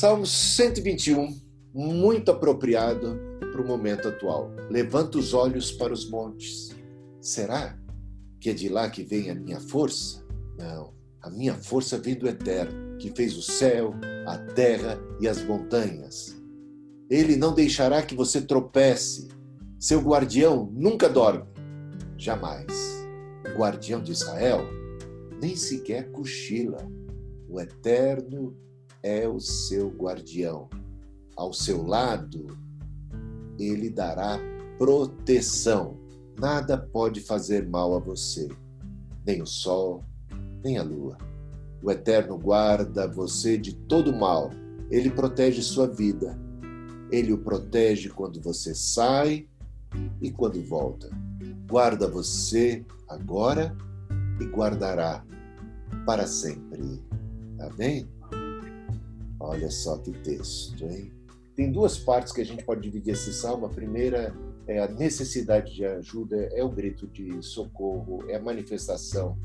Salmo 0.00 0.24
121, 0.24 1.38
muito 1.74 2.30
apropriado 2.30 3.20
para 3.52 3.60
o 3.60 3.66
momento 3.66 4.08
atual. 4.08 4.50
Levanta 4.70 5.18
os 5.18 5.34
olhos 5.34 5.70
para 5.70 5.92
os 5.92 6.08
montes. 6.08 6.70
Será 7.20 7.78
que 8.40 8.48
é 8.48 8.54
de 8.54 8.70
lá 8.70 8.88
que 8.88 9.02
vem 9.02 9.28
a 9.28 9.34
minha 9.34 9.60
força? 9.60 10.24
Não, 10.56 10.94
a 11.20 11.28
minha 11.28 11.54
força 11.54 11.98
vem 11.98 12.14
do 12.14 12.26
Eterno, 12.26 12.96
que 12.96 13.10
fez 13.10 13.36
o 13.36 13.42
céu, 13.42 13.92
a 14.26 14.38
terra 14.38 14.98
e 15.20 15.28
as 15.28 15.44
montanhas. 15.44 16.34
Ele 17.10 17.36
não 17.36 17.54
deixará 17.54 18.00
que 18.00 18.14
você 18.14 18.40
tropece. 18.40 19.28
Seu 19.78 20.00
guardião 20.00 20.70
nunca 20.72 21.10
dorme, 21.10 21.44
jamais. 22.16 23.04
O 23.54 23.58
guardião 23.58 24.02
de 24.02 24.12
Israel 24.12 24.66
nem 25.42 25.54
sequer 25.54 26.10
cochila. 26.10 26.90
O 27.46 27.60
Eterno 27.60 28.56
é 29.02 29.28
o 29.28 29.40
seu 29.40 29.88
guardião. 29.88 30.68
Ao 31.36 31.52
seu 31.52 31.84
lado, 31.84 32.58
ele 33.58 33.90
dará 33.90 34.38
proteção. 34.78 35.98
Nada 36.38 36.76
pode 36.76 37.20
fazer 37.20 37.68
mal 37.68 37.94
a 37.96 37.98
você, 37.98 38.48
nem 39.26 39.42
o 39.42 39.46
sol, 39.46 40.04
nem 40.64 40.78
a 40.78 40.82
lua. 40.82 41.16
O 41.82 41.90
Eterno 41.90 42.38
guarda 42.38 43.08
você 43.08 43.56
de 43.56 43.74
todo 43.74 44.12
mal. 44.12 44.50
Ele 44.90 45.10
protege 45.10 45.62
sua 45.62 45.86
vida. 45.86 46.38
Ele 47.10 47.32
o 47.32 47.38
protege 47.38 48.10
quando 48.10 48.40
você 48.40 48.74
sai 48.74 49.48
e 50.20 50.30
quando 50.30 50.62
volta. 50.62 51.10
Guarda 51.68 52.06
você 52.08 52.84
agora 53.08 53.76
e 54.40 54.44
guardará 54.44 55.24
para 56.04 56.26
sempre. 56.26 57.02
Amém? 57.58 58.08
Olha 59.40 59.70
só 59.70 59.96
que 59.96 60.12
texto, 60.12 60.84
hein? 60.84 61.10
Tem 61.56 61.72
duas 61.72 61.98
partes 61.98 62.32
que 62.32 62.40
a 62.40 62.44
gente 62.44 62.64
pode 62.64 62.82
dividir 62.82 63.14
esse 63.14 63.32
salmo. 63.32 63.66
A 63.66 63.70
primeira 63.70 64.34
é 64.66 64.78
a 64.78 64.88
necessidade 64.88 65.74
de 65.74 65.84
ajuda, 65.84 66.36
é 66.52 66.62
o 66.62 66.68
grito 66.68 67.06
de 67.06 67.42
socorro, 67.42 68.24
é 68.28 68.36
a 68.36 68.40
manifestação 68.40 69.36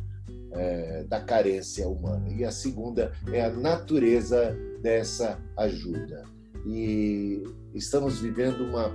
é, 0.52 1.04
da 1.06 1.20
carência 1.20 1.88
humana. 1.88 2.30
E 2.30 2.44
a 2.44 2.52
segunda 2.52 3.12
é 3.32 3.44
a 3.44 3.50
natureza 3.50 4.56
dessa 4.82 5.40
ajuda. 5.58 6.24
E 6.66 7.44
estamos 7.74 8.20
vivendo 8.20 8.64
uma 8.64 8.92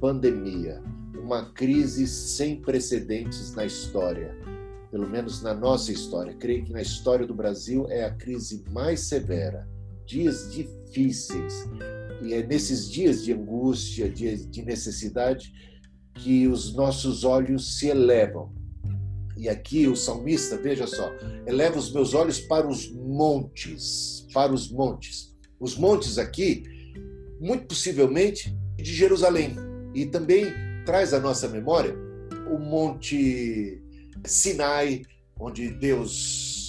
pandemia, 0.00 0.82
uma 1.14 1.50
crise 1.52 2.06
sem 2.06 2.60
precedentes 2.60 3.54
na 3.54 3.64
história, 3.64 4.36
pelo 4.90 5.08
menos 5.08 5.42
na 5.42 5.54
nossa 5.54 5.92
história. 5.92 6.34
Creio 6.34 6.64
que 6.64 6.72
na 6.72 6.82
história 6.82 7.26
do 7.26 7.34
Brasil 7.34 7.86
é 7.88 8.04
a 8.04 8.10
crise 8.10 8.64
mais 8.70 9.00
severa. 9.00 9.66
Dias 10.06 10.52
difíceis. 10.52 11.68
E 12.22 12.34
é 12.34 12.46
nesses 12.46 12.90
dias 12.90 13.24
de 13.24 13.32
angústia, 13.32 14.08
dias 14.08 14.48
de 14.48 14.62
necessidade, 14.62 15.52
que 16.14 16.46
os 16.46 16.74
nossos 16.74 17.24
olhos 17.24 17.78
se 17.78 17.88
elevam 17.88 18.52
e 19.36 19.48
aqui 19.48 19.88
o 19.88 19.96
salmista, 19.96 20.56
veja 20.56 20.86
só, 20.86 21.12
eleva 21.46 21.78
os 21.78 21.92
meus 21.92 22.14
olhos 22.14 22.38
para 22.38 22.66
os 22.66 22.90
montes, 22.92 24.26
para 24.32 24.52
os 24.52 24.70
montes. 24.70 25.34
Os 25.58 25.76
montes 25.76 26.18
aqui, 26.18 26.62
muito 27.40 27.66
possivelmente, 27.66 28.56
de 28.76 28.94
Jerusalém. 28.94 29.56
E 29.92 30.06
também 30.06 30.46
traz 30.86 31.12
à 31.12 31.20
nossa 31.20 31.48
memória 31.48 31.96
o 32.50 32.58
Monte 32.58 33.82
Sinai, 34.24 35.02
onde 35.38 35.68
Deus 35.70 36.63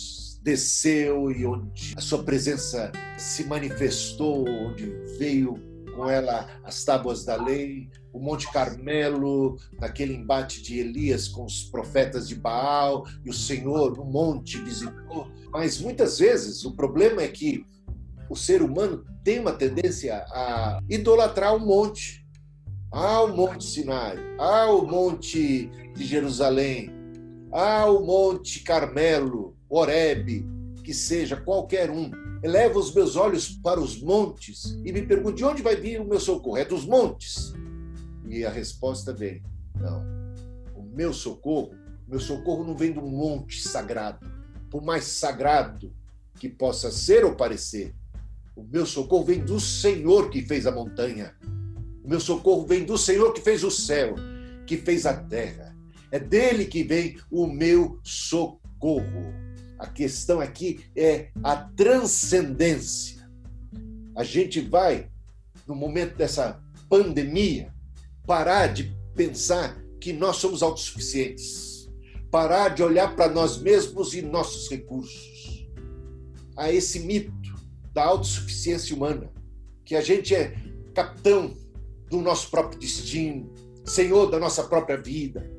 desceu 0.45 1.31
e 1.31 1.43
onde 1.43 1.95
a 1.97 2.01
sua 2.01 2.23
presença 2.23 2.91
se 3.17 3.43
manifestou, 3.45 4.47
onde 4.47 4.85
veio 5.17 5.59
com 5.95 6.07
ela 6.07 6.47
as 6.63 6.83
tábuas 6.83 7.25
da 7.25 7.35
lei, 7.35 7.89
o 8.13 8.19
Monte 8.19 8.51
Carmelo, 8.51 9.57
naquele 9.79 10.13
embate 10.13 10.61
de 10.61 10.77
Elias 10.77 11.27
com 11.27 11.45
os 11.45 11.63
profetas 11.63 12.27
de 12.27 12.35
Baal, 12.35 13.05
e 13.25 13.29
o 13.29 13.33
Senhor 13.33 13.97
no 13.97 14.05
monte 14.05 14.61
visitou. 14.61 15.27
Mas 15.51 15.81
muitas 15.81 16.19
vezes 16.19 16.63
o 16.63 16.75
problema 16.75 17.23
é 17.23 17.27
que 17.27 17.65
o 18.29 18.35
ser 18.35 18.61
humano 18.61 19.03
tem 19.23 19.39
uma 19.39 19.53
tendência 19.53 20.25
a 20.29 20.79
idolatrar 20.87 21.55
o 21.55 21.59
monte. 21.59 22.23
Ah, 22.91 23.23
o 23.23 23.35
Monte 23.35 23.65
Sinai, 23.65 24.15
ah, 24.39 24.69
o 24.69 24.87
Monte 24.87 25.69
de 25.93 26.05
Jerusalém, 26.05 26.89
ah, 27.51 27.87
o 27.87 28.05
Monte 28.05 28.61
Carmelo, 28.61 29.55
Horebe, 29.77 30.45
que 30.85 30.93
seja 30.93 31.35
qualquer 31.35 31.91
um. 31.91 32.09
Eleva 32.41 32.79
os 32.79 32.93
meus 32.93 33.17
olhos 33.17 33.49
para 33.49 33.77
os 33.77 34.01
montes 34.01 34.77
e 34.85 34.93
me 34.93 35.01
pergunto 35.01 35.35
de 35.35 35.43
onde 35.43 35.61
vai 35.61 35.75
vir 35.75 35.99
o 35.99 36.05
meu 36.05 36.19
socorro? 36.19 36.55
É 36.55 36.63
dos 36.63 36.85
montes. 36.85 37.53
E 38.25 38.45
a 38.45 38.49
resposta 38.49 39.11
vem: 39.11 39.43
não. 39.77 40.01
O 40.73 40.81
meu 40.81 41.11
socorro, 41.11 41.75
meu 42.07 42.21
socorro 42.21 42.63
não 42.63 42.77
vem 42.77 42.93
do 42.93 43.01
monte 43.01 43.61
sagrado, 43.67 44.25
por 44.69 44.81
mais 44.81 45.03
sagrado 45.03 45.93
que 46.39 46.47
possa 46.47 46.89
ser 46.89 47.25
ou 47.25 47.35
parecer. 47.35 47.93
O 48.55 48.63
meu 48.63 48.85
socorro 48.85 49.25
vem 49.25 49.39
do 49.39 49.59
Senhor 49.59 50.29
que 50.29 50.41
fez 50.41 50.65
a 50.65 50.71
montanha. 50.71 51.35
O 52.01 52.07
meu 52.07 52.21
socorro 52.21 52.65
vem 52.65 52.85
do 52.85 52.97
Senhor 52.97 53.33
que 53.33 53.41
fez 53.41 53.61
o 53.61 53.71
céu, 53.71 54.15
que 54.65 54.77
fez 54.77 55.05
a 55.05 55.13
terra. 55.13 55.75
É 56.11 56.17
dele 56.17 56.63
que 56.63 56.81
vem 56.81 57.17
o 57.29 57.45
meu 57.45 57.99
socorro. 58.03 59.44
A 59.77 59.87
questão 59.87 60.39
aqui 60.39 60.85
é 60.95 61.29
a 61.43 61.55
transcendência. 61.55 63.29
A 64.15 64.23
gente 64.23 64.61
vai, 64.61 65.09
no 65.67 65.75
momento 65.75 66.15
dessa 66.15 66.61
pandemia, 66.89 67.73
parar 68.25 68.67
de 68.67 68.95
pensar 69.15 69.77
que 69.99 70.13
nós 70.13 70.37
somos 70.37 70.61
autossuficientes, 70.63 71.89
parar 72.31 72.69
de 72.69 72.83
olhar 72.83 73.15
para 73.15 73.31
nós 73.31 73.57
mesmos 73.57 74.13
e 74.13 74.21
nossos 74.21 74.69
recursos. 74.69 75.67
A 76.55 76.71
esse 76.71 76.99
mito 76.99 77.33
da 77.93 78.05
autossuficiência 78.05 78.95
humana, 78.95 79.31
que 79.83 79.95
a 79.95 80.01
gente 80.01 80.33
é 80.33 80.55
capitão 80.93 81.55
do 82.09 82.21
nosso 82.21 82.49
próprio 82.49 82.79
destino, 82.79 83.51
senhor 83.83 84.27
da 84.27 84.39
nossa 84.39 84.63
própria 84.63 84.97
vida, 84.97 85.49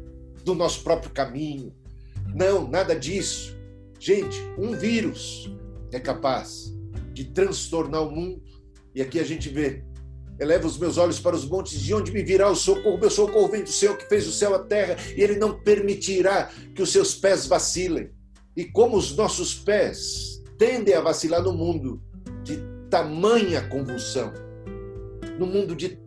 do 0.44 0.54
nosso 0.54 0.83
próprio 0.83 1.10
caminho. 1.10 1.75
Não, 2.34 2.69
nada 2.69 2.94
disso. 2.94 3.56
Gente, 3.99 4.39
um 4.59 4.77
vírus 4.77 5.51
é 5.93 5.99
capaz 5.99 6.75
de 7.12 7.25
transtornar 7.25 8.03
o 8.03 8.11
mundo. 8.11 8.43
E 8.95 9.03
aqui 9.03 9.19
a 9.19 9.25
gente 9.25 9.49
vê 9.49 9.84
Eleva 10.39 10.67
os 10.67 10.77
meus 10.77 10.99
olhos 10.99 11.19
para 11.19 11.34
os 11.34 11.49
montes, 11.49 11.81
de 11.81 11.95
onde 11.95 12.12
me 12.12 12.23
virá 12.23 12.51
o 12.51 12.57
socorro? 12.57 12.99
Meu 12.99 13.11
socorro 13.11 13.49
vem 13.49 13.62
do 13.62 13.71
Senhor 13.71 13.97
que 13.97 14.07
fez 14.07 14.27
o 14.27 14.33
céu 14.33 14.53
e 14.53 14.55
a 14.55 14.59
terra, 14.59 14.97
e 15.17 15.23
Ele 15.23 15.37
não 15.37 15.59
permitirá 15.61 16.51
que 16.75 16.83
os 16.83 16.93
seus 16.93 17.15
pés 17.15 17.47
vacilem. 17.47 18.11
E 18.55 18.65
como 18.65 18.97
os 18.97 19.17
nossos 19.17 19.55
pés 19.55 20.43
tendem 20.59 20.95
a 20.95 21.01
vacilar 21.01 21.43
no 21.43 21.53
mundo 21.53 22.03
de 22.43 22.59
tamanha 22.91 23.67
convulsão, 23.69 24.33
no 25.39 25.47
mundo 25.47 25.75
de 25.75 25.99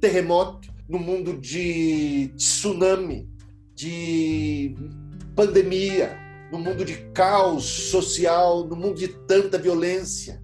terremoto, 0.00 0.68
no 0.88 0.98
mundo 0.98 1.38
de 1.38 2.32
tsunami, 2.36 3.28
de 3.74 4.74
pandemia, 5.36 6.18
no 6.50 6.58
mundo 6.58 6.84
de 6.84 6.96
caos 7.12 7.64
social, 7.64 8.66
no 8.66 8.76
mundo 8.76 8.98
de 8.98 9.08
tanta 9.08 9.58
violência, 9.58 10.42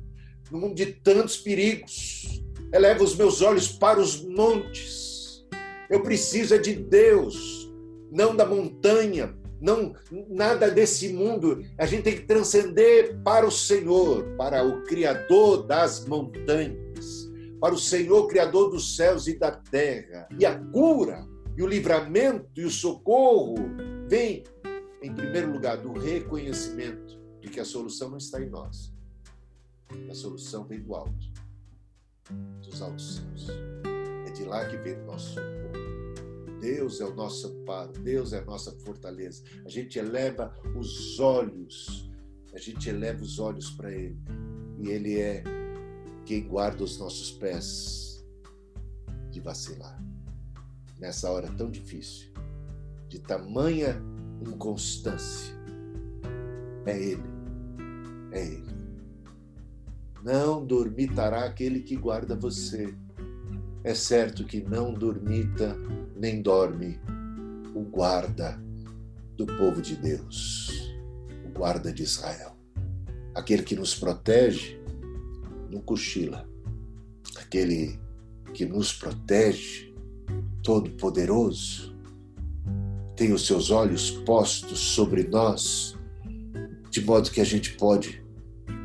no 0.50 0.58
mundo 0.58 0.74
de 0.74 0.86
tantos 0.86 1.36
perigos 1.36 2.26
eleva 2.72 3.02
os 3.02 3.16
meus 3.16 3.42
olhos 3.42 3.68
para 3.68 4.00
os 4.00 4.22
montes. 4.24 5.44
Eu 5.88 6.02
preciso 6.02 6.54
é 6.54 6.58
de 6.58 6.74
Deus, 6.74 7.72
não 8.10 8.34
da 8.34 8.44
montanha, 8.44 9.36
não 9.60 9.94
nada 10.28 10.70
desse 10.70 11.12
mundo. 11.12 11.62
A 11.78 11.86
gente 11.86 12.02
tem 12.02 12.14
que 12.14 12.26
transcender 12.26 13.20
para 13.22 13.46
o 13.46 13.50
Senhor, 13.50 14.24
para 14.36 14.64
o 14.64 14.82
Criador 14.82 15.66
das 15.66 16.04
montanhas, 16.06 17.30
para 17.60 17.74
o 17.74 17.78
Senhor 17.78 18.26
Criador 18.26 18.70
dos 18.70 18.96
céus 18.96 19.26
e 19.26 19.38
da 19.38 19.50
terra. 19.50 20.28
E 20.38 20.44
a 20.44 20.58
cura, 20.58 21.24
e 21.56 21.62
o 21.62 21.66
livramento 21.66 22.46
e 22.56 22.64
o 22.64 22.70
socorro 22.70 23.54
vem, 24.08 24.44
em 25.02 25.14
primeiro 25.14 25.52
lugar, 25.52 25.78
do 25.78 25.92
reconhecimento 25.92 27.18
de 27.40 27.48
que 27.48 27.60
a 27.60 27.64
solução 27.64 28.10
não 28.10 28.18
está 28.18 28.40
em 28.40 28.48
nós. 28.48 28.92
A 30.10 30.14
solução 30.14 30.64
vem 30.64 30.80
do 30.80 30.94
alto 30.94 31.36
dos 32.62 32.82
altos 32.82 33.16
céus. 33.16 33.48
É 34.26 34.30
de 34.32 34.44
lá 34.44 34.66
que 34.66 34.76
vem 34.78 34.94
o 34.94 35.06
nosso 35.06 35.34
socorro. 35.34 36.60
Deus 36.60 37.00
é 37.00 37.04
o 37.04 37.14
nosso 37.14 37.48
amparo, 37.48 37.92
Deus 37.92 38.32
é 38.32 38.38
a 38.38 38.44
nossa 38.44 38.72
fortaleza. 38.80 39.44
A 39.64 39.68
gente 39.68 39.98
eleva 39.98 40.56
os 40.74 41.20
olhos, 41.20 42.10
a 42.52 42.58
gente 42.58 42.88
eleva 42.88 43.22
os 43.22 43.38
olhos 43.38 43.70
para 43.70 43.92
Ele. 43.92 44.18
E 44.78 44.88
Ele 44.88 45.20
é 45.20 45.44
quem 46.24 46.48
guarda 46.48 46.82
os 46.82 46.98
nossos 46.98 47.30
pés 47.32 48.26
de 49.30 49.40
vacilar. 49.40 50.02
Nessa 50.98 51.30
hora 51.30 51.52
tão 51.52 51.70
difícil, 51.70 52.32
de 53.08 53.18
tamanha 53.18 54.02
inconstância, 54.40 55.54
é 56.84 56.98
Ele. 56.98 57.22
É 58.32 58.44
Ele 58.44 58.76
Não 60.22 60.64
dormitará 60.64 61.44
aquele 61.44 61.80
que 61.80 61.96
guarda 61.96 62.34
você. 62.34 62.94
É 63.84 63.94
certo 63.94 64.44
que 64.44 64.60
não 64.60 64.92
dormita 64.92 65.76
nem 66.16 66.42
dorme 66.42 66.98
o 67.74 67.82
guarda 67.82 68.60
do 69.36 69.46
povo 69.46 69.80
de 69.80 69.94
Deus, 69.96 70.92
o 71.44 71.56
guarda 71.56 71.92
de 71.92 72.02
Israel. 72.02 72.56
Aquele 73.34 73.62
que 73.62 73.76
nos 73.76 73.94
protege 73.94 74.80
não 75.70 75.80
cochila. 75.80 76.48
Aquele 77.36 77.98
que 78.54 78.64
nos 78.64 78.92
protege, 78.92 79.94
todo-poderoso, 80.62 81.95
tem 83.16 83.32
os 83.32 83.46
seus 83.46 83.70
olhos 83.70 84.10
postos 84.10 84.78
sobre 84.78 85.24
nós, 85.24 85.96
de 86.90 87.00
modo 87.00 87.30
que 87.30 87.40
a 87.40 87.44
gente 87.44 87.72
pode, 87.74 88.22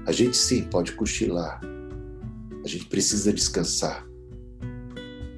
a 0.06 0.12
gente 0.12 0.38
sim 0.38 0.64
pode 0.64 0.94
cochilar, 0.94 1.60
a 2.64 2.68
gente 2.68 2.86
precisa 2.86 3.34
descansar, 3.34 4.08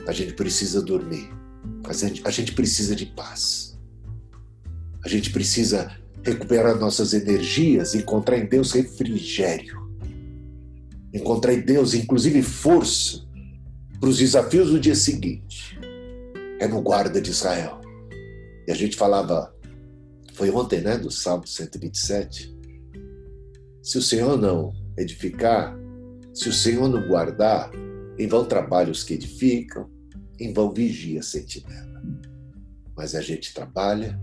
a 0.07 0.11
gente 0.11 0.33
precisa 0.33 0.81
dormir, 0.81 1.29
a 1.85 1.93
gente, 1.93 2.21
a 2.23 2.29
gente 2.29 2.53
precisa 2.53 2.95
de 2.95 3.07
paz, 3.07 3.77
a 5.03 5.09
gente 5.09 5.31
precisa 5.31 5.91
recuperar 6.23 6.77
nossas 6.77 7.13
energias, 7.13 7.95
encontrar 7.95 8.37
em 8.37 8.45
Deus 8.45 8.71
refrigério, 8.71 9.81
encontrar 11.11 11.53
em 11.53 11.61
Deus, 11.61 11.93
inclusive, 11.93 12.41
força 12.41 13.23
para 13.99 14.09
os 14.09 14.17
desafios 14.17 14.69
do 14.69 14.79
dia 14.79 14.95
seguinte. 14.95 15.77
É 16.59 16.67
no 16.67 16.81
guarda 16.81 17.19
de 17.19 17.29
Israel. 17.29 17.82
E 18.67 18.71
a 18.71 18.75
gente 18.75 18.95
falava, 18.95 19.53
foi 20.33 20.49
ontem, 20.49 20.81
né, 20.81 20.97
do 20.97 21.11
Salmo 21.11 21.45
127. 21.45 22.55
Se 23.81 23.97
o 23.97 24.01
Senhor 24.01 24.37
não 24.37 24.71
edificar, 24.97 25.75
se 26.33 26.49
o 26.49 26.53
Senhor 26.53 26.87
não 26.87 27.07
guardar, 27.07 27.71
em 28.17 28.27
vão 28.27 28.45
trabalhos 28.45 29.03
que 29.03 29.13
edificam, 29.13 29.89
em 30.39 30.53
vão 30.53 30.71
vigia 30.71 31.19
a 31.19 31.23
sentinela. 31.23 32.01
Mas 32.95 33.15
a 33.15 33.21
gente 33.21 33.53
trabalha, 33.53 34.19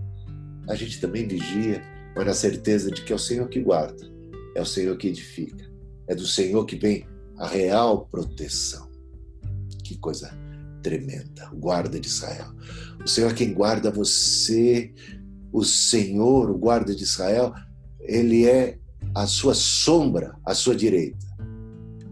a 0.67 0.75
gente 0.75 0.99
também 0.99 1.27
vigia, 1.27 1.81
mas 2.15 2.25
na 2.25 2.33
certeza 2.33 2.91
de 2.91 3.03
que 3.03 3.11
é 3.11 3.15
o 3.15 3.19
Senhor 3.19 3.47
que 3.47 3.61
guarda, 3.61 4.03
é 4.55 4.61
o 4.61 4.65
Senhor 4.65 4.97
que 4.97 5.07
edifica, 5.07 5.69
é 6.07 6.15
do 6.15 6.25
Senhor 6.25 6.65
que 6.65 6.75
vem 6.75 7.05
a 7.37 7.47
real 7.47 8.07
proteção. 8.07 8.89
Que 9.83 9.97
coisa 9.97 10.31
tremenda, 10.81 11.49
o 11.51 11.57
guarda 11.57 11.99
de 11.99 12.07
Israel. 12.07 12.47
O 13.03 13.07
Senhor 13.07 13.31
é 13.31 13.33
quem 13.33 13.53
guarda 13.53 13.91
você, 13.91 14.93
o 15.51 15.63
Senhor, 15.63 16.49
o 16.49 16.57
guarda 16.57 16.95
de 16.95 17.03
Israel, 17.03 17.53
ele 17.99 18.45
é 18.45 18.77
a 19.13 19.27
sua 19.27 19.53
sombra 19.53 20.35
à 20.45 20.53
sua 20.53 20.75
direita. 20.75 21.25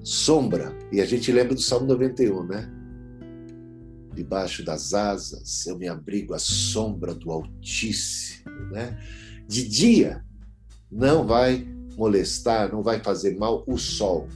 Sombra, 0.04 0.76
e 0.92 1.02
a 1.02 1.06
gente 1.06 1.32
lembra 1.32 1.56
do 1.56 1.62
Salmo 1.62 1.88
91, 1.88 2.44
né? 2.44 2.70
Debaixo 4.14 4.64
das 4.64 4.94
asas 4.94 5.66
eu 5.68 5.78
me 5.78 5.88
abrigo 5.88 6.34
à 6.34 6.40
sombra 6.40 7.14
do 7.14 7.32
Altíssimo, 7.32 8.50
né? 8.72 8.98
De 9.48 9.68
dia 9.68 10.26
não 10.92 11.26
vai 11.26 11.68
molestar, 11.96 12.72
não 12.72 12.82
vai 12.82 13.00
fazer 13.02 13.38
mal 13.38 13.64
o 13.68 13.78
sol. 13.78 14.28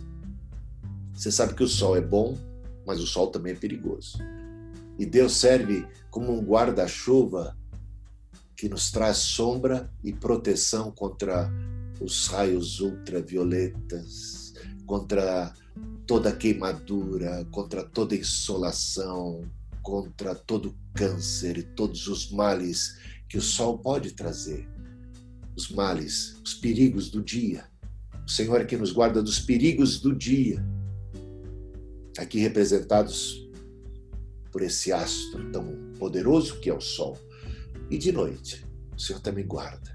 Você 1.14 1.32
sabe 1.32 1.54
que 1.54 1.64
o 1.64 1.68
sol 1.68 1.96
é 1.96 2.02
bom, 2.02 2.38
mas 2.86 3.00
o 3.00 3.08
sol 3.08 3.28
também 3.28 3.54
é 3.54 3.56
perigoso. 3.56 4.18
E 4.98 5.06
Deus 5.06 5.38
serve 5.38 5.88
como 6.10 6.32
um 6.32 6.42
guarda-chuva 6.42 7.58
que 8.56 8.70
nos 8.70 8.92
traz 8.92 9.18
sombra 9.18 9.92
e 10.04 10.14
proteção 10.14 10.92
contra 10.92 11.52
os 12.00 12.28
raios 12.28 12.80
ultravioletas, 12.80 14.54
contra 14.86 15.54
toda 16.06 16.36
queimadura, 16.36 17.46
contra 17.52 17.84
toda 17.84 18.16
insolação, 18.16 19.42
contra 19.82 20.36
todo 20.36 20.76
câncer 20.94 21.58
e 21.58 21.64
todos 21.64 22.08
os 22.08 22.32
males 22.32 22.98
que 23.28 23.38
o 23.38 23.42
sol 23.42 23.80
pode 23.80 24.12
trazer. 24.12 24.68
Os 25.56 25.70
males, 25.70 26.40
os 26.44 26.54
perigos 26.54 27.10
do 27.10 27.22
dia. 27.22 27.66
O 28.26 28.30
Senhor 28.30 28.62
é 28.62 28.66
que 28.66 28.78
nos 28.78 28.92
guarda 28.92 29.22
dos 29.22 29.40
perigos 29.40 30.00
do 30.00 30.16
dia 30.16 30.64
aqui 32.18 32.40
representados 32.40 33.50
por 34.52 34.62
esse 34.62 34.92
astro 34.92 35.52
tão 35.52 35.94
poderoso 35.98 36.60
que 36.60 36.70
é 36.70 36.74
o 36.74 36.82
Sol. 36.82 37.18
E 37.90 37.98
de 37.98 38.12
noite, 38.12 38.66
o 38.96 39.00
Senhor 39.00 39.20
também 39.20 39.46
guarda 39.46 39.94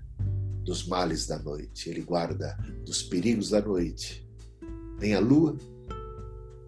dos 0.64 0.86
males 0.86 1.26
da 1.26 1.38
noite, 1.38 1.88
Ele 1.88 2.02
guarda 2.02 2.56
dos 2.84 3.02
perigos 3.02 3.50
da 3.50 3.60
noite. 3.60 4.28
Nem 5.00 5.14
a 5.14 5.20
lua, 5.20 5.56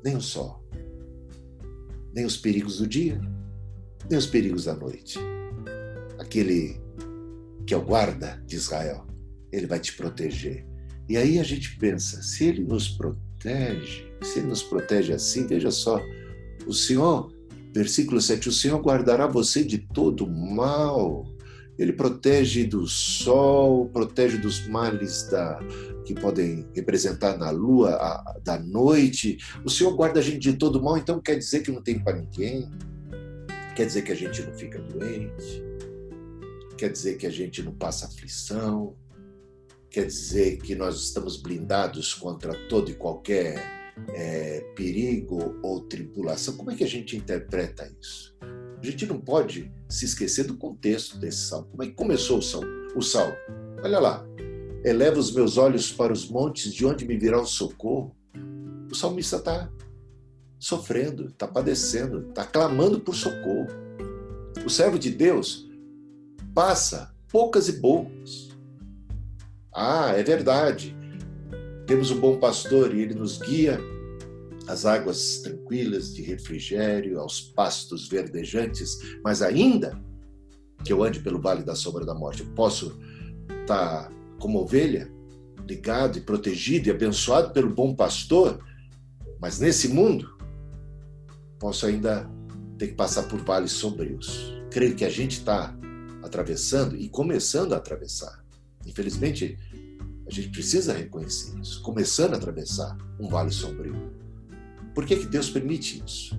nem 0.03 0.17
o 0.17 0.21
sol, 0.21 0.65
nem 2.15 2.25
os 2.25 2.37
perigos 2.37 2.79
do 2.79 2.87
dia, 2.87 3.21
nem 4.09 4.19
os 4.19 4.27
perigos 4.27 4.65
da 4.65 4.75
noite. 4.75 5.19
Aquele 6.19 6.81
que 7.67 7.75
é 7.75 7.77
o 7.77 7.85
guarda 7.85 8.43
de 8.47 8.57
Israel, 8.57 9.07
ele 9.53 9.67
vai 9.67 9.79
te 9.79 9.93
proteger. 9.95 10.67
E 11.09 11.17
aí 11.17 11.39
a 11.39 11.43
gente 11.43 11.77
pensa, 11.77 12.23
se 12.23 12.45
ele 12.45 12.65
nos 12.65 12.89
protege, 12.89 14.10
se 14.23 14.39
Ele 14.39 14.49
nos 14.49 14.63
protege 14.63 15.13
assim, 15.13 15.47
veja 15.47 15.71
só, 15.71 16.01
o 16.67 16.73
Senhor, 16.73 17.33
versículo 17.73 18.21
7, 18.21 18.49
o 18.49 18.53
Senhor 18.53 18.81
guardará 18.81 19.27
você 19.27 19.65
de 19.65 19.79
todo 19.79 20.27
mal. 20.27 21.25
Ele 21.79 21.93
protege 21.95 22.65
do 22.65 22.87
sol, 22.87 23.89
protege 23.89 24.37
dos 24.37 24.69
males 24.69 25.23
da, 25.31 25.59
que 26.05 26.15
podem 26.15 26.69
representar 26.75 27.39
na 27.39 27.51
lua, 27.51 27.95
a, 27.95 28.39
da 28.45 28.59
noite. 28.59 29.39
O 29.65 29.71
Senhor 29.71 29.95
guarda 29.95 30.21
a 30.21 30.23
gente 30.23 30.41
de 30.41 30.59
todo 30.59 30.83
mal, 30.83 30.99
então 30.99 31.21
quer 31.21 31.37
dizer 31.37 31.63
que 31.63 31.73
não 31.73 31.83
tem 31.83 31.99
para 31.99 32.19
ninguém? 32.19 32.71
Quer 33.75 33.87
dizer 33.87 34.03
que 34.03 34.13
a 34.13 34.17
gente 34.17 34.43
não 34.43 34.53
fica 34.53 34.79
doente? 34.79 35.65
Quer 36.77 36.91
dizer 36.91 37.17
que 37.17 37.27
a 37.27 37.31
gente 37.31 37.63
não 37.63 37.73
passa 37.73 38.07
aflição? 38.07 38.95
Quer 39.89 40.07
dizer 40.07 40.59
que 40.59 40.75
nós 40.75 41.01
estamos 41.01 41.37
blindados 41.39 42.13
contra 42.13 42.55
todo 42.69 42.91
e 42.91 42.95
qualquer 42.95 43.80
é, 44.15 44.61
perigo 44.75 45.59
ou 45.63 45.81
tribulação. 45.83 46.57
Como 46.57 46.71
é 46.71 46.75
que 46.75 46.85
a 46.85 46.89
gente 46.89 47.17
interpreta 47.17 47.91
isso? 48.01 48.35
A 48.41 48.85
gente 48.85 49.07
não 49.07 49.21
pode 49.21 49.71
se 49.89 50.05
esquecer 50.05 50.45
do 50.45 50.57
contexto 50.57 51.19
desse 51.19 51.49
salmo. 51.49 51.69
Como 51.71 51.83
é 51.83 51.87
que 51.87 51.93
começou 51.93 52.39
o 52.39 52.43
salmo? 52.43 52.69
O 52.97 53.03
salmo? 53.03 53.37
Olha 53.83 53.99
lá. 53.99 54.27
Eleva 54.83 55.19
os 55.19 55.33
meus 55.33 55.59
olhos 55.59 55.93
para 55.93 56.13
os 56.13 56.29
montes, 56.29 56.73
de 56.73 56.87
onde 56.87 57.07
me 57.07 57.19
virá 57.19 57.39
o 57.41 57.47
socorro. 57.47 58.17
O 58.91 58.95
salmista 58.95 59.37
está 59.37 59.71
sofrendo, 60.59 61.27
está 61.27 61.47
padecendo, 61.47 62.29
está 62.29 62.45
clamando 62.45 63.01
por 63.01 63.15
socorro. 63.15 63.69
O 64.65 64.71
servo 64.71 64.99
de 64.99 65.11
Deus 65.11 65.69
passa 66.55 67.15
poucas 67.31 67.69
e 67.69 67.73
boas. 67.73 68.49
Ah, 69.73 70.13
é 70.17 70.23
verdade. 70.23 70.97
Temos 71.87 72.11
um 72.11 72.21
bom 72.21 72.39
pastor 72.39 72.95
e 72.95 73.01
ele 73.01 73.15
nos 73.15 73.39
guia 73.39 73.79
às 74.71 74.87
águas 74.87 75.41
tranquilas 75.43 76.15
de 76.15 76.23
refrigério, 76.23 77.19
aos 77.19 77.41
pastos 77.41 78.09
verdejantes, 78.09 78.99
mas 79.25 79.43
ainda 79.43 80.01
que 80.85 80.93
eu 80.93 81.03
ande 81.03 81.19
pelo 81.19 81.41
vale 81.41 81.65
da 81.65 81.75
sombra 81.75 82.07
da 82.07 82.15
morte, 82.15 82.43
eu 82.43 82.47
posso 82.55 82.97
estar 83.63 84.05
tá 84.05 84.13
como 84.39 84.61
ovelha, 84.61 85.13
ligado 85.69 86.19
e 86.19 86.21
protegido 86.21 86.89
e 86.89 86.91
abençoado 86.91 87.53
pelo 87.53 87.75
bom 87.75 87.95
pastor, 87.95 88.65
mas 89.41 89.59
nesse 89.59 89.89
mundo 89.89 90.39
posso 91.59 91.85
ainda 91.85 92.31
ter 92.79 92.89
que 92.89 92.95
passar 92.95 93.25
por 93.25 93.41
vales 93.41 93.73
sombrios. 93.73 94.55
Creio 94.71 94.95
que 94.95 95.05
a 95.05 95.11
gente 95.11 95.39
está 95.39 95.77
atravessando 96.23 96.97
e 96.97 97.09
começando 97.09 97.73
a 97.73 97.77
atravessar. 97.77 98.43
Infelizmente, 98.87 99.59
a 100.27 100.31
gente 100.31 100.49
precisa 100.51 100.93
reconhecer 100.93 101.59
isso, 101.59 101.83
começando 101.83 102.35
a 102.35 102.37
atravessar 102.37 102.97
um 103.19 103.29
vale 103.29 103.51
sombrio. 103.51 104.30
Por 105.01 105.07
que, 105.07 105.17
que 105.17 105.27
Deus 105.27 105.49
permite 105.49 106.03
isso? 106.05 106.39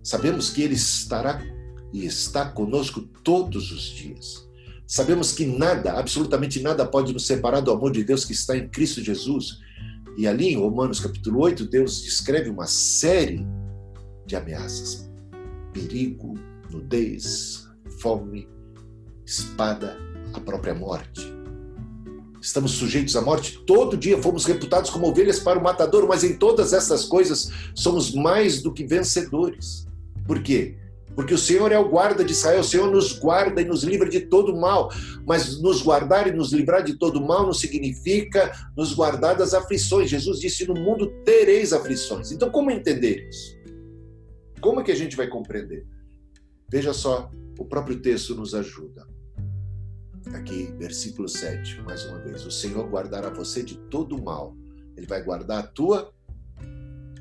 Sabemos 0.00 0.50
que 0.50 0.62
Ele 0.62 0.76
estará 0.76 1.42
e 1.92 2.06
está 2.06 2.48
conosco 2.48 3.00
todos 3.24 3.72
os 3.72 3.82
dias. 3.82 4.48
Sabemos 4.86 5.32
que 5.32 5.44
nada, 5.44 5.94
absolutamente 5.94 6.62
nada, 6.62 6.86
pode 6.86 7.12
nos 7.12 7.26
separar 7.26 7.58
do 7.58 7.72
amor 7.72 7.90
de 7.90 8.04
Deus 8.04 8.24
que 8.24 8.32
está 8.32 8.56
em 8.56 8.68
Cristo 8.68 9.02
Jesus. 9.02 9.58
E 10.16 10.28
ali 10.28 10.46
em 10.46 10.56
Romanos 10.56 11.00
capítulo 11.00 11.40
8, 11.40 11.66
Deus 11.66 12.04
descreve 12.04 12.48
uma 12.48 12.68
série 12.68 13.44
de 14.24 14.36
ameaças: 14.36 15.10
perigo, 15.72 16.34
nudez, 16.70 17.68
fome, 17.98 18.48
espada, 19.26 19.98
a 20.32 20.38
própria 20.38 20.72
morte. 20.72 21.35
Estamos 22.46 22.70
sujeitos 22.74 23.16
à 23.16 23.20
morte. 23.20 23.58
Todo 23.66 23.96
dia 23.96 24.22
fomos 24.22 24.44
reputados 24.44 24.88
como 24.88 25.08
ovelhas 25.08 25.40
para 25.40 25.58
o 25.58 25.62
matador, 25.62 26.06
mas 26.06 26.22
em 26.22 26.38
todas 26.38 26.72
essas 26.72 27.04
coisas 27.04 27.50
somos 27.74 28.14
mais 28.14 28.62
do 28.62 28.72
que 28.72 28.86
vencedores. 28.86 29.84
Por 30.24 30.40
quê? 30.40 30.76
Porque 31.16 31.34
o 31.34 31.38
Senhor 31.38 31.72
é 31.72 31.78
o 31.78 31.88
guarda 31.88 32.24
de 32.24 32.30
Israel, 32.30 32.60
o 32.60 32.64
Senhor 32.64 32.88
nos 32.88 33.18
guarda 33.18 33.60
e 33.60 33.64
nos 33.64 33.82
livra 33.82 34.08
de 34.08 34.20
todo 34.20 34.54
mal. 34.54 34.92
mas 35.26 35.60
nos 35.60 35.82
guardar 35.82 36.28
e 36.28 36.30
nos 36.30 36.52
livrar 36.52 36.84
de 36.84 36.94
todo 36.94 37.20
mal 37.20 37.46
não 37.46 37.52
significa 37.52 38.52
nos 38.76 38.94
guardar 38.94 39.36
das 39.36 39.52
aflições. 39.52 40.08
Jesus 40.08 40.38
disse: 40.38 40.68
No 40.68 40.74
mundo 40.74 41.08
tereis 41.24 41.72
aflições. 41.72 42.30
Então, 42.30 42.48
como 42.48 42.70
entender 42.70 43.28
isso? 43.28 43.56
Como 44.60 44.80
é 44.80 44.84
que 44.84 44.92
a 44.92 44.96
gente 44.96 45.16
vai 45.16 45.26
compreender? 45.26 45.84
Veja 46.70 46.92
só, 46.92 47.28
o 47.58 47.64
próprio 47.64 47.98
texto 47.98 48.36
nos 48.36 48.54
ajuda. 48.54 49.15
Aqui, 50.34 50.72
versículo 50.78 51.28
7, 51.28 51.80
mais 51.82 52.04
uma 52.04 52.18
vez. 52.18 52.44
O 52.44 52.50
Senhor 52.50 52.88
guardará 52.88 53.30
você 53.30 53.62
de 53.62 53.76
todo 53.88 54.20
mal. 54.20 54.56
Ele 54.96 55.06
vai 55.06 55.22
guardar 55.22 55.58
a 55.58 55.66
tua 55.66 56.12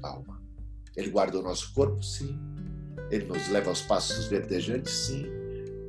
alma. 0.01 0.41
Ele 0.95 1.09
guarda 1.09 1.39
o 1.39 1.43
nosso 1.43 1.73
corpo? 1.73 2.01
Sim. 2.01 2.39
Ele 3.11 3.25
nos 3.25 3.47
leva 3.49 3.69
aos 3.69 3.81
passos 3.81 4.25
verdejantes? 4.25 4.91
Sim. 4.91 5.25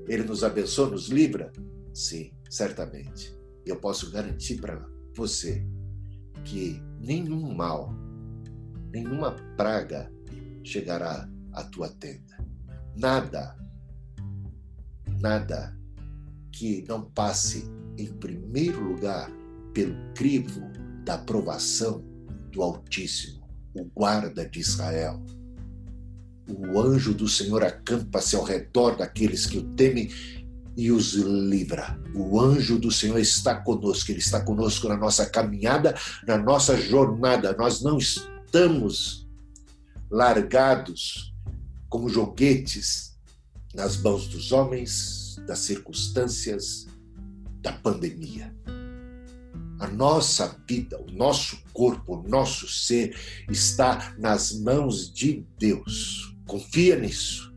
Ele 0.07 0.25
nos 0.25 0.45
abençoa, 0.45 0.91
nos 0.91 1.09
livra? 1.09 1.53
Sim, 1.95 2.33
certamente. 2.51 3.35
E 3.65 3.71
eu 3.71 3.77
posso 3.77 4.11
garantir 4.11 4.61
para 4.61 4.87
você 5.15 5.67
que 6.45 6.81
nenhum 7.01 7.55
mal, 7.55 7.93
nenhuma 8.93 9.33
praga 9.57 10.13
chegará 10.63 11.29
à 11.53 11.65
tua 11.65 11.89
tenda. 11.89 12.37
Nada, 12.95 13.57
nada 15.21 15.77
que 16.57 16.83
não 16.89 17.03
passe 17.03 17.71
em 17.99 18.07
primeiro 18.07 18.83
lugar 18.83 19.31
pelo 19.75 19.95
crivo 20.15 20.63
da 21.05 21.15
aprovação 21.15 22.03
do 22.51 22.63
Altíssimo, 22.63 23.47
o 23.75 23.85
guarda 23.85 24.49
de 24.49 24.61
Israel. 24.61 25.23
O 26.49 26.81
anjo 26.81 27.13
do 27.13 27.29
Senhor 27.29 27.63
acampa-se 27.63 28.37
ao 28.37 28.43
redor 28.43 28.97
daqueles 28.97 29.45
que 29.45 29.59
o 29.59 29.65
temem 29.75 30.11
e 30.75 30.91
os 30.91 31.13
livra. 31.13 32.01
O 32.15 32.41
anjo 32.41 32.79
do 32.79 32.91
Senhor 32.91 33.19
está 33.19 33.57
conosco, 33.57 34.11
ele 34.11 34.21
está 34.21 34.41
conosco 34.41 34.89
na 34.89 34.97
nossa 34.97 35.27
caminhada, 35.27 35.95
na 36.27 36.39
nossa 36.39 36.75
jornada. 36.75 37.55
Nós 37.59 37.83
não 37.83 37.99
estamos 37.99 39.29
largados 40.11 41.35
como 41.91 42.09
joguetes 42.09 43.15
nas 43.75 44.01
mãos 44.01 44.27
dos 44.29 44.53
homens, 44.53 45.26
das 45.47 45.61
circunstâncias 45.61 46.87
da 47.63 47.73
pandemia. 47.73 48.55
A 49.79 49.87
nossa 49.89 50.57
vida, 50.67 51.01
o 51.01 51.11
nosso 51.11 51.59
corpo, 51.73 52.17
o 52.17 52.29
nosso 52.29 52.67
ser 52.67 53.17
está 53.51 54.15
nas 54.19 54.53
mãos 54.53 55.13
de 55.13 55.47
Deus. 55.59 56.35
Confia 56.47 56.99
nisso. 56.99 57.55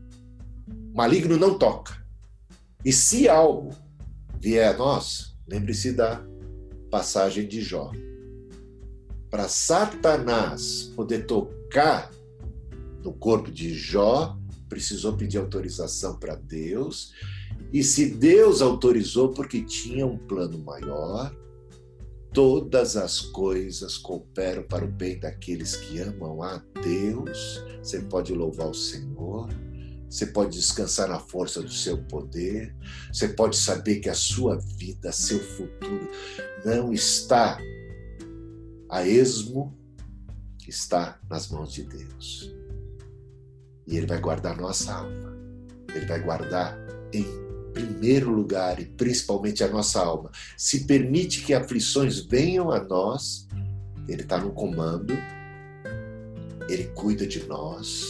O 0.92 0.96
maligno 0.96 1.36
não 1.36 1.58
toca. 1.58 2.04
E 2.84 2.92
se 2.92 3.28
algo 3.28 3.74
vier 4.38 4.74
a 4.74 4.76
nós, 4.76 5.36
lembre-se 5.48 5.92
da 5.92 6.22
passagem 6.90 7.46
de 7.46 7.62
Jó. 7.62 7.90
Para 9.30 9.48
Satanás 9.48 10.90
poder 10.96 11.24
tocar 11.26 12.10
no 13.02 13.12
corpo 13.12 13.50
de 13.50 13.72
Jó, 13.72 14.36
precisou 14.68 15.16
pedir 15.16 15.38
autorização 15.38 16.18
para 16.18 16.34
Deus 16.34 17.12
e 17.72 17.82
se 17.82 18.06
Deus 18.06 18.62
autorizou 18.62 19.30
porque 19.30 19.62
tinha 19.62 20.06
um 20.06 20.18
plano 20.18 20.58
maior, 20.58 21.34
todas 22.32 22.96
as 22.96 23.20
coisas 23.20 23.96
cooperam 23.96 24.62
para 24.62 24.84
o 24.84 24.88
bem 24.88 25.18
daqueles 25.18 25.76
que 25.76 25.98
amam 26.00 26.42
a 26.42 26.62
Deus. 26.82 27.64
Você 27.82 28.00
pode 28.00 28.32
louvar 28.32 28.68
o 28.68 28.74
Senhor, 28.74 29.48
você 30.08 30.26
pode 30.26 30.56
descansar 30.56 31.08
na 31.08 31.20
força 31.20 31.62
do 31.62 31.70
seu 31.70 31.98
poder, 32.04 32.74
você 33.12 33.28
pode 33.28 33.56
saber 33.56 34.00
que 34.00 34.08
a 34.08 34.14
sua 34.14 34.58
vida, 34.76 35.12
seu 35.12 35.38
futuro 35.38 36.08
não 36.64 36.92
está 36.92 37.58
a 38.88 39.06
esmo, 39.06 39.76
está 40.66 41.20
nas 41.28 41.48
mãos 41.48 41.72
de 41.72 41.84
Deus. 41.84 42.54
E 43.86 43.96
Ele 43.96 44.06
vai 44.06 44.20
guardar 44.20 44.56
nossa 44.56 44.94
alma, 44.94 45.36
Ele 45.94 46.06
vai 46.06 46.20
guardar 46.20 46.76
em 47.12 47.49
primeiro 47.80 48.30
lugar 48.30 48.80
e 48.80 48.84
principalmente 48.84 49.64
a 49.64 49.68
nossa 49.68 50.00
alma. 50.00 50.30
Se 50.56 50.86
permite 50.86 51.42
que 51.42 51.54
aflições 51.54 52.20
venham 52.20 52.70
a 52.70 52.82
nós, 52.82 53.46
Ele 54.08 54.22
está 54.22 54.38
no 54.38 54.52
comando, 54.52 55.14
Ele 56.68 56.84
cuida 56.94 57.26
de 57.26 57.46
nós 57.46 58.04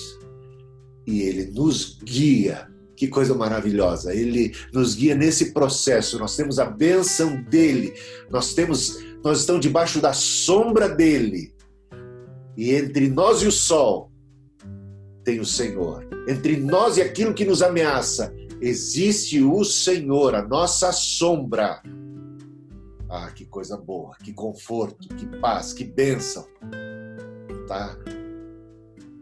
e 1.07 1.23
Ele 1.23 1.47
nos 1.47 1.99
guia. 2.03 2.69
Que 2.97 3.09
coisa 3.09 3.35
maravilhosa! 3.35 4.15
Ele 4.15 4.55
nos 4.75 4.95
guia 4.95 5.15
nesse 5.15 5.53
processo. 5.53 6.19
Nós 6.19 6.37
temos 6.37 6.59
a 6.59 6.67
bênção 6.67 7.43
dele. 7.45 7.95
Nós 8.29 8.53
temos, 8.53 8.99
nós 9.25 9.41
estamos 9.41 9.63
debaixo 9.63 10.01
da 10.03 10.13
sombra 10.13 10.87
dele. 10.87 11.55
E 12.59 12.75
entre 12.75 13.09
nós 13.09 13.41
e 13.41 13.47
o 13.47 13.53
sol 13.53 14.13
tem 15.25 15.41
o 15.41 15.47
Senhor. 15.47 16.07
Entre 16.29 16.59
nós 16.59 16.99
e 16.99 17.03
aquilo 17.03 17.33
que 17.33 17.47
nos 17.47 17.63
ameaça 17.63 18.35
existe 18.61 19.43
o 19.43 19.65
Senhor, 19.65 20.35
a 20.35 20.47
nossa 20.47 20.93
sombra. 20.93 21.83
Ah, 23.09 23.31
que 23.33 23.45
coisa 23.45 23.77
boa, 23.77 24.17
que 24.23 24.33
conforto, 24.33 25.09
que 25.09 25.27
paz, 25.41 25.73
que 25.73 25.85
bênção. 25.85 26.47
Tá? 27.67 27.97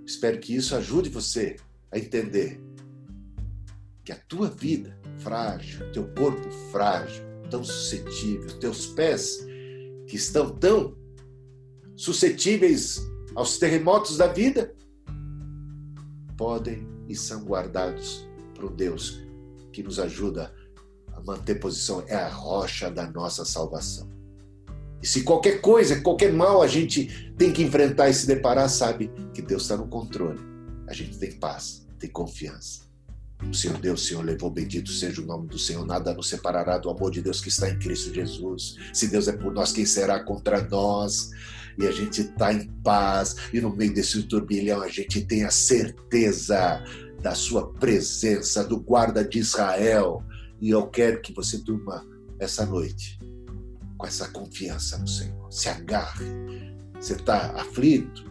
Espero 0.05 0.39
que 0.39 0.55
isso 0.55 0.75
ajude 0.75 1.09
você 1.09 1.57
a 1.91 1.99
entender 1.99 2.61
que 4.05 4.13
a 4.13 4.17
tua 4.17 4.49
vida 4.49 4.99
frágil, 5.19 5.91
teu 5.93 6.09
corpo 6.15 6.51
frágil, 6.71 7.25
tão 7.51 7.63
suscetível, 7.63 8.59
teus 8.59 8.87
pés 8.87 9.39
que 10.07 10.17
estão 10.17 10.51
tão 10.51 10.97
suscetíveis 11.97 13.01
aos 13.35 13.59
terremotos 13.59 14.17
da 14.17 14.27
vida, 14.27 14.75
podem 16.37 16.87
e 17.09 17.15
são 17.15 17.45
guardados 17.45 18.27
por 18.55 18.67
um 18.67 18.75
Deus 18.75 19.28
que 19.79 19.83
nos 19.85 20.01
ajuda 20.01 20.53
a 21.15 21.21
manter 21.21 21.55
posição, 21.61 22.03
é 22.09 22.17
a 22.17 22.29
rocha 22.29 22.91
da 22.91 23.09
nossa 23.09 23.45
salvação. 23.45 24.11
E 25.01 25.07
se 25.07 25.23
qualquer 25.23 25.61
coisa, 25.61 26.01
qualquer 26.01 26.33
mal 26.33 26.61
a 26.61 26.67
gente 26.67 27.33
tem 27.39 27.53
que 27.53 27.63
enfrentar 27.63 28.09
e 28.09 28.15
se 28.15 28.27
deparar, 28.27 28.69
sabe 28.69 29.09
que 29.33 29.41
Deus 29.41 29.63
está 29.63 29.77
no 29.77 29.87
controle. 29.87 30.41
A 30.89 30.93
gente 30.93 31.17
tem 31.17 31.31
paz, 31.31 31.87
tem 31.97 32.11
confiança. 32.11 32.89
O 33.49 33.55
Senhor 33.55 33.79
Deus, 33.79 34.03
o 34.03 34.05
Senhor 34.05 34.25
levou, 34.25 34.51
bendito 34.51 34.91
seja 34.91 35.23
o 35.23 35.25
nome 35.25 35.47
do 35.47 35.61
Senhor, 35.61 35.87
nada 35.87 36.13
nos 36.13 36.29
separará 36.29 36.77
do 36.77 36.91
amor 36.91 37.13
de 37.13 37.23
Deus 37.23 37.41
que 37.41 37.49
está 37.49 37.71
em 37.71 37.79
Cristo 37.79 38.13
Jesus. 38.13 38.75
Se 38.93 39.07
Deus 39.07 39.29
é 39.29 39.33
por 39.33 39.53
nós, 39.53 39.71
quem 39.71 39.87
será 39.87 40.25
contra 40.25 40.61
nós? 40.61 41.31
E 41.79 41.87
a 41.87 41.93
gente 41.93 42.23
está 42.23 42.53
em 42.53 42.67
paz, 42.83 43.37
e 43.53 43.61
no 43.61 43.71
meio 43.71 43.95
desse 43.95 44.21
turbilhão 44.25 44.83
a 44.83 44.89
gente 44.89 45.25
tem 45.25 45.45
a 45.45 45.53
certeza 45.53 46.83
da 47.21 47.35
sua 47.35 47.73
presença, 47.75 48.65
do 48.65 48.79
guarda 48.79 49.25
de 49.25 49.39
Israel. 49.39 50.23
E 50.61 50.71
eu 50.71 50.87
quero 50.87 51.21
que 51.21 51.33
você 51.33 51.59
durma 51.59 52.05
essa 52.39 52.65
noite 52.65 53.19
com 53.97 54.07
essa 54.07 54.29
confiança 54.29 54.97
no 54.99 55.09
Senhor. 55.09 55.53
Se 55.53 55.69
agarre. 55.69 56.27
Você 56.95 57.15
está 57.15 57.53
aflito? 57.61 58.31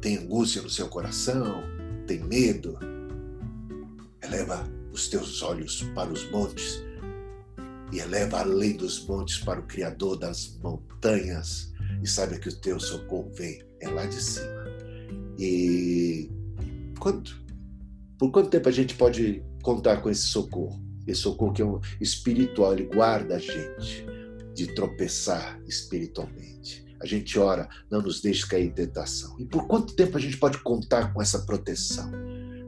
Tem 0.00 0.16
angústia 0.16 0.62
no 0.62 0.70
seu 0.70 0.88
coração? 0.88 1.62
Tem 2.06 2.18
medo? 2.20 2.78
Eleva 4.22 4.66
os 4.92 5.08
teus 5.08 5.42
olhos 5.42 5.82
para 5.94 6.10
os 6.10 6.30
montes 6.30 6.82
e 7.92 7.98
eleva 7.98 8.40
além 8.40 8.76
dos 8.76 9.04
montes 9.06 9.38
para 9.38 9.60
o 9.60 9.66
Criador 9.66 10.16
das 10.16 10.58
montanhas 10.62 11.72
e 12.02 12.08
saiba 12.08 12.38
que 12.38 12.48
o 12.48 12.56
teu 12.56 12.78
socorro 12.78 13.30
vem 13.34 13.62
é 13.80 13.88
lá 13.88 14.06
de 14.06 14.22
cima. 14.22 14.64
E 15.38 16.30
Quanto? 17.00 17.42
Por 18.18 18.30
quanto 18.30 18.50
tempo 18.50 18.68
a 18.68 18.72
gente 18.72 18.94
pode 18.94 19.42
contar 19.62 20.02
com 20.02 20.10
esse 20.10 20.26
socorro? 20.26 20.78
Esse 21.06 21.22
socorro 21.22 21.52
que 21.52 21.62
é 21.62 21.64
um 21.64 21.80
espiritual, 21.98 22.74
ele 22.74 22.84
guarda 22.84 23.36
a 23.36 23.38
gente 23.38 24.06
de 24.54 24.74
tropeçar 24.74 25.58
espiritualmente. 25.66 26.84
A 27.02 27.06
gente 27.06 27.38
ora, 27.38 27.66
não 27.90 28.02
nos 28.02 28.20
deixe 28.20 28.46
cair 28.46 28.66
em 28.66 28.70
tentação. 28.70 29.34
E 29.40 29.46
por 29.46 29.66
quanto 29.66 29.96
tempo 29.96 30.18
a 30.18 30.20
gente 30.20 30.36
pode 30.36 30.58
contar 30.58 31.14
com 31.14 31.22
essa 31.22 31.38
proteção? 31.40 32.12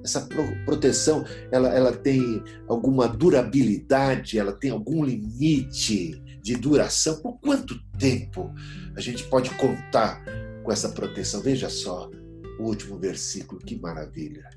Essa 0.02 0.26
proteção, 0.64 1.24
ela, 1.52 1.68
ela 1.68 1.92
tem 1.92 2.42
alguma 2.66 3.06
durabilidade, 3.06 4.38
ela 4.38 4.52
tem 4.52 4.70
algum 4.70 5.04
limite 5.04 6.20
de 6.42 6.56
duração? 6.56 7.20
Por 7.20 7.38
quanto 7.38 7.78
tempo 7.98 8.52
a 8.96 9.00
gente 9.00 9.24
pode 9.24 9.50
contar 9.50 10.24
com 10.64 10.72
essa 10.72 10.88
proteção? 10.88 11.42
Veja 11.42 11.68
só, 11.68 12.10
o 12.58 12.64
último 12.64 12.98
versículo, 12.98 13.60
que 13.60 13.78
maravilha. 13.78 14.48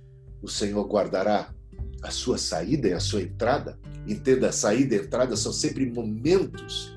O 0.42 0.48
Senhor 0.48 0.86
guardará 0.88 1.54
a 2.04 2.12
sua 2.12 2.38
saída 2.38 2.88
e 2.88 2.94
a 2.94 3.00
sua 3.00 3.22
entrada. 3.22 3.80
Entenda, 4.08 4.52
saída 4.52 4.96
e 4.96 5.00
entrada 5.00 5.36
são 5.36 5.52
sempre 5.52 5.90
momentos. 5.90 6.96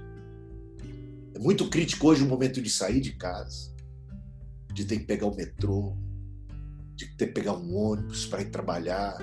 É 1.34 1.38
muito 1.38 1.68
crítico 1.70 2.08
hoje 2.08 2.22
o 2.22 2.26
momento 2.26 2.60
de 2.60 2.68
sair 2.68 3.00
de 3.00 3.12
casa, 3.12 3.74
de 4.72 4.84
ter 4.84 4.98
que 4.98 5.04
pegar 5.04 5.26
o 5.26 5.34
metrô, 5.34 5.96
de 6.94 7.06
ter 7.16 7.28
que 7.28 7.32
pegar 7.32 7.54
um 7.54 7.74
ônibus 7.74 8.26
para 8.26 8.42
ir 8.42 8.50
trabalhar. 8.50 9.16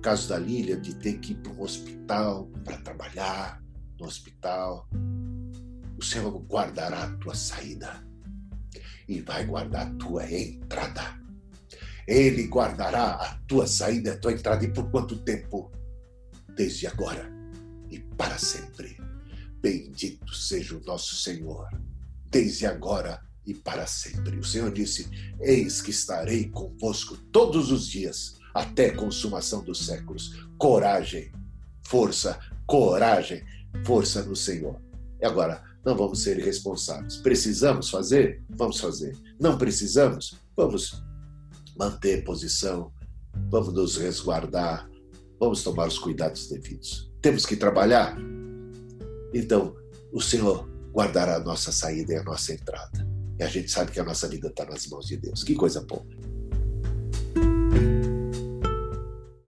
caso 0.00 0.28
da 0.28 0.36
Lília, 0.36 0.76
de 0.76 0.96
ter 0.96 1.20
que 1.20 1.30
ir 1.30 1.36
para 1.36 1.52
um 1.52 1.62
hospital 1.62 2.50
para 2.64 2.76
trabalhar 2.78 3.62
no 4.00 4.06
hospital, 4.06 4.88
o 5.96 6.02
Senhor 6.02 6.36
guardará 6.40 7.04
a 7.04 7.16
tua 7.18 7.36
saída 7.36 8.04
e 9.12 9.20
vai 9.20 9.44
guardar 9.44 9.86
a 9.86 9.94
tua 9.94 10.30
entrada. 10.30 11.20
Ele 12.06 12.46
guardará 12.46 13.12
a 13.12 13.34
tua 13.46 13.66
saída 13.66 14.12
a 14.12 14.18
tua 14.18 14.32
entrada. 14.32 14.64
E 14.64 14.72
por 14.72 14.90
quanto 14.90 15.22
tempo? 15.22 15.70
Desde 16.56 16.86
agora 16.86 17.30
e 17.90 17.98
para 17.98 18.38
sempre. 18.38 18.96
Bendito 19.60 20.34
seja 20.34 20.76
o 20.76 20.84
nosso 20.84 21.14
Senhor, 21.14 21.68
desde 22.28 22.66
agora 22.66 23.22
e 23.46 23.54
para 23.54 23.86
sempre. 23.86 24.38
O 24.38 24.44
Senhor 24.44 24.72
disse: 24.72 25.08
Eis 25.40 25.80
que 25.80 25.90
estarei 25.90 26.48
convosco 26.48 27.16
todos 27.30 27.70
os 27.70 27.86
dias, 27.86 28.38
até 28.54 28.86
a 28.86 28.96
consumação 28.96 29.62
dos 29.62 29.86
séculos. 29.86 30.46
Coragem, 30.58 31.30
força, 31.82 32.40
coragem, 32.66 33.44
força 33.84 34.22
no 34.24 34.34
Senhor. 34.34 34.80
E 35.20 35.24
agora, 35.24 35.62
não 35.84 35.96
vamos 35.96 36.22
ser 36.22 36.38
irresponsáveis. 36.38 37.16
Precisamos 37.16 37.90
fazer? 37.90 38.42
Vamos 38.50 38.78
fazer. 38.78 39.16
Não 39.40 39.58
precisamos? 39.58 40.36
Vamos 40.56 41.02
manter 41.76 42.22
posição, 42.24 42.92
vamos 43.50 43.72
nos 43.72 43.96
resguardar, 43.96 44.88
vamos 45.40 45.62
tomar 45.62 45.88
os 45.88 45.98
cuidados 45.98 46.48
devidos. 46.48 47.10
Temos 47.20 47.46
que 47.46 47.56
trabalhar? 47.56 48.16
Então, 49.32 49.74
o 50.12 50.20
Senhor 50.20 50.68
guardará 50.92 51.36
a 51.36 51.40
nossa 51.40 51.72
saída 51.72 52.12
e 52.12 52.16
a 52.16 52.22
nossa 52.22 52.52
entrada. 52.52 53.06
E 53.38 53.42
a 53.42 53.48
gente 53.48 53.70
sabe 53.70 53.90
que 53.90 54.00
a 54.00 54.04
nossa 54.04 54.28
vida 54.28 54.48
está 54.48 54.64
nas 54.66 54.86
mãos 54.86 55.06
de 55.06 55.16
Deus. 55.16 55.42
Que 55.42 55.54
coisa 55.54 55.80
boa. 55.80 56.04